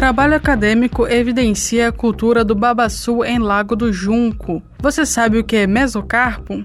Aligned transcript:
Trabalho 0.00 0.34
acadêmico 0.34 1.06
evidencia 1.06 1.88
a 1.88 1.92
cultura 1.92 2.42
do 2.42 2.54
babaçu 2.54 3.22
em 3.22 3.38
Lago 3.38 3.76
do 3.76 3.92
Junco. 3.92 4.62
Você 4.78 5.04
sabe 5.04 5.38
o 5.38 5.44
que 5.44 5.56
é 5.56 5.66
mesocarpo? 5.66 6.64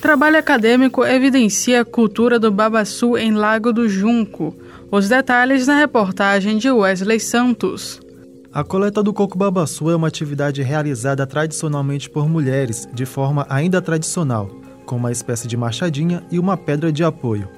Trabalho 0.00 0.38
acadêmico 0.38 1.04
evidencia 1.04 1.80
a 1.80 1.84
cultura 1.84 2.38
do 2.38 2.52
babaçu 2.52 3.16
em 3.16 3.32
Lago 3.32 3.72
do 3.72 3.88
Junco. 3.88 4.54
Os 4.92 5.08
detalhes 5.08 5.66
na 5.66 5.76
reportagem 5.76 6.56
de 6.56 6.70
Wesley 6.70 7.18
Santos. 7.18 8.00
A 8.52 8.62
coleta 8.62 9.02
do 9.02 9.12
coco 9.12 9.36
babaçu 9.36 9.90
é 9.90 9.96
uma 9.96 10.06
atividade 10.06 10.62
realizada 10.62 11.26
tradicionalmente 11.26 12.08
por 12.08 12.28
mulheres, 12.28 12.88
de 12.94 13.04
forma 13.04 13.44
ainda 13.50 13.82
tradicional, 13.82 14.48
com 14.86 14.96
uma 14.96 15.10
espécie 15.10 15.48
de 15.48 15.56
machadinha 15.56 16.22
e 16.30 16.38
uma 16.38 16.56
pedra 16.56 16.92
de 16.92 17.02
apoio. 17.02 17.48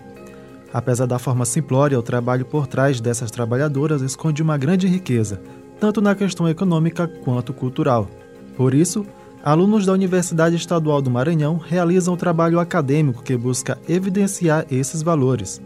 Apesar 0.73 1.07
da 1.07 1.19
forma 1.19 1.45
simplória, 1.45 1.99
o 1.99 2.03
trabalho 2.03 2.47
por 2.47 2.67
trás 2.67 3.01
dessas 3.01 3.31
trabalhadoras 3.31 4.01
esconde 4.01 4.43
uma 4.43 4.57
grande 4.57 4.87
riqueza, 4.87 5.41
tanto 5.79 6.01
na 6.01 6.15
questão 6.15 6.49
econômica 6.49 7.07
quanto 7.07 7.53
cultural. 7.53 8.09
Por 8.57 8.73
isso, 8.73 9.07
Alunos 9.43 9.87
da 9.87 9.95
Universidade 9.95 10.55
Estadual 10.55 11.01
do 11.01 11.11
Maranhão 11.11 11.57
realizam 11.57 12.13
um 12.13 12.17
trabalho 12.17 12.61
acadêmico 12.61 13.23
que 13.23 13.35
busca 13.35 13.79
evidenciar 13.89 14.67
esses 14.71 15.03
valores. 15.03 15.63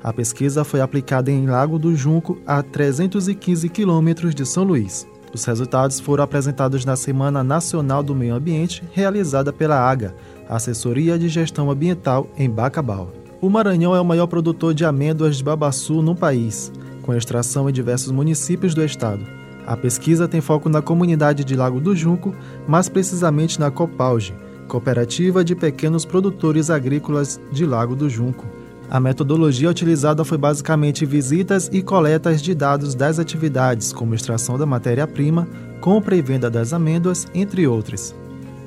A 0.00 0.12
pesquisa 0.12 0.62
foi 0.62 0.80
aplicada 0.80 1.28
em 1.28 1.44
Lago 1.44 1.76
do 1.76 1.96
Junco, 1.96 2.38
a 2.46 2.62
315 2.62 3.68
quilômetros 3.68 4.32
de 4.32 4.46
São 4.46 4.62
Luís. 4.62 5.08
Os 5.34 5.44
resultados 5.44 5.98
foram 5.98 6.22
apresentados 6.22 6.84
na 6.84 6.94
Semana 6.94 7.42
Nacional 7.42 8.00
do 8.00 8.14
Meio 8.14 8.36
Ambiente, 8.36 8.84
realizada 8.92 9.52
pela 9.52 9.90
AGA, 9.90 10.14
Assessoria 10.48 11.18
de 11.18 11.28
Gestão 11.28 11.68
Ambiental, 11.68 12.28
em 12.38 12.48
Bacabal. 12.48 13.10
O 13.40 13.50
Maranhão 13.50 13.94
é 13.94 14.00
o 14.00 14.04
maior 14.04 14.28
produtor 14.28 14.72
de 14.72 14.84
amêndoas 14.84 15.38
de 15.38 15.44
babaçu 15.44 16.00
no 16.00 16.14
país, 16.14 16.70
com 17.02 17.12
extração 17.12 17.68
em 17.68 17.72
diversos 17.72 18.12
municípios 18.12 18.72
do 18.72 18.84
estado. 18.84 19.26
A 19.66 19.76
pesquisa 19.76 20.28
tem 20.28 20.40
foco 20.40 20.68
na 20.68 20.80
comunidade 20.80 21.42
de 21.44 21.56
Lago 21.56 21.80
do 21.80 21.94
Junco, 21.94 22.32
mais 22.68 22.88
precisamente 22.88 23.58
na 23.58 23.70
Copalge, 23.70 24.32
Cooperativa 24.68 25.44
de 25.44 25.56
Pequenos 25.56 26.04
Produtores 26.04 26.70
Agrícolas 26.70 27.40
de 27.50 27.66
Lago 27.66 27.96
do 27.96 28.08
Junco. 28.08 28.46
A 28.88 29.00
metodologia 29.00 29.68
utilizada 29.68 30.24
foi 30.24 30.38
basicamente 30.38 31.04
visitas 31.04 31.68
e 31.72 31.82
coletas 31.82 32.40
de 32.40 32.54
dados 32.54 32.94
das 32.94 33.18
atividades, 33.18 33.92
como 33.92 34.14
extração 34.14 34.56
da 34.56 34.64
matéria-prima, 34.64 35.48
compra 35.80 36.14
e 36.14 36.22
venda 36.22 36.48
das 36.48 36.72
amêndoas, 36.72 37.26
entre 37.34 37.66
outras. 37.66 38.14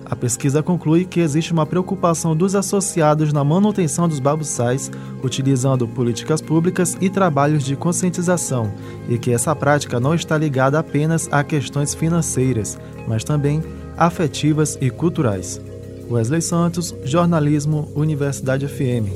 A 0.10 0.16
pesquisa 0.16 0.64
conclui 0.64 1.06
que 1.06 1.20
existe 1.20 1.54
uma 1.54 1.68
preocupação 1.68 2.36
dos 2.36 2.56
associados 2.56 3.32
na 3.32 3.44
manutenção 3.44 4.08
dos 4.08 4.20
babuçais, 4.20 4.92
utilizando 5.24 5.88
políticas 5.88 6.42
públicas 6.42 6.98
e 7.00 7.10
trabalhos 7.10 7.64
de 7.64 7.76
conscientização, 7.76 8.74
e 9.08 9.20
que 9.20 9.32
essa 9.32 9.56
prática 9.56 10.00
não 10.00 10.16
está 10.16 10.36
ligada 10.36 10.80
apenas 10.80 11.30
a 11.32 11.44
questões 11.44 11.94
financeiras, 11.94 12.78
mas 13.08 13.24
também 13.24 13.64
afetivas 13.96 14.78
e 14.82 14.90
culturais. 14.90 15.62
Wesley 16.10 16.42
Santos, 16.42 16.96
Jornalismo, 17.04 17.92
Universidade 17.96 18.68
FM. 18.68 19.14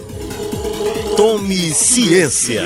Tome 1.17 1.71
ciência. 1.71 2.63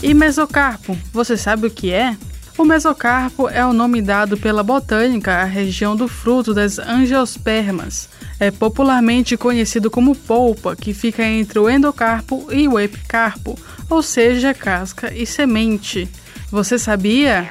E 0.00 0.14
mesocarpo, 0.14 0.96
você 1.12 1.36
sabe 1.36 1.66
o 1.66 1.70
que 1.70 1.92
é? 1.92 2.16
O 2.56 2.64
mesocarpo 2.64 3.48
é 3.48 3.64
o 3.64 3.72
nome 3.72 4.02
dado 4.02 4.36
pela 4.36 4.62
botânica 4.62 5.38
à 5.38 5.44
região 5.44 5.96
do 5.96 6.06
fruto 6.06 6.52
das 6.52 6.78
angiospermas. 6.78 8.08
É 8.38 8.50
popularmente 8.50 9.36
conhecido 9.36 9.90
como 9.90 10.14
polpa, 10.14 10.76
que 10.76 10.92
fica 10.92 11.24
entre 11.24 11.58
o 11.58 11.70
endocarpo 11.70 12.46
e 12.52 12.68
o 12.68 12.78
epicarpo, 12.78 13.58
ou 13.88 14.02
seja, 14.02 14.52
casca 14.52 15.12
e 15.14 15.24
semente. 15.24 16.08
Você 16.50 16.78
sabia? 16.78 17.50